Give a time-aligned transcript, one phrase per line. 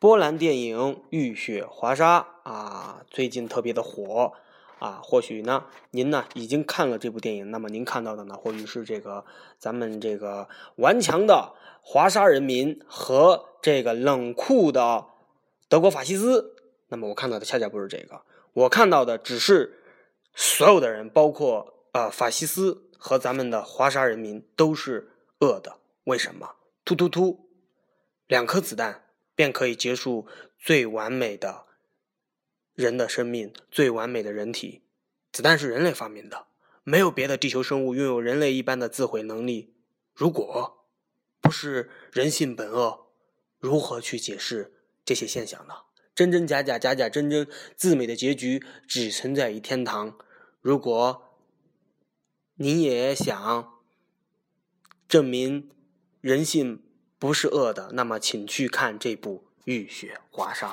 [0.00, 0.78] 波兰电影
[1.10, 4.32] 《浴血华沙》啊，最近特别的火
[4.78, 4.98] 啊。
[5.02, 9.26] 或许呢，您呢已经看了这部电影，那么您看到的呢，或许是这个
[9.58, 11.52] 咱们这个顽强的
[11.82, 15.04] 华沙人民和这个冷酷的
[15.68, 16.56] 德国法西斯。
[16.88, 18.22] 那么我看到的恰恰不是这个，
[18.54, 19.82] 我看到的只是
[20.34, 25.10] 所有的人，包括呃法西斯和咱们的华沙人民都是
[25.40, 25.76] 恶的。
[26.04, 26.52] 为什么？
[26.86, 27.50] 突突突，
[28.26, 29.02] 两颗子弹。
[29.40, 30.26] 便可以结束
[30.58, 31.64] 最完美的
[32.74, 34.82] 人的生命，最完美的人体。
[35.32, 36.46] 子弹是人类发明的，
[36.84, 39.72] 没有别的地球生物拥有人类一般的自毁能力。
[40.12, 40.84] 如果
[41.40, 43.06] 不是人性本恶，
[43.58, 44.74] 如何去解释
[45.06, 45.72] 这些现象呢？
[46.14, 50.18] 真真假假，假假真真，自美的结局只存在于天堂。
[50.60, 51.34] 如果
[52.56, 53.80] 你也想
[55.08, 55.70] 证明
[56.20, 56.82] 人性。
[57.20, 60.68] 不是恶的，那么请去看这部《浴血华沙》。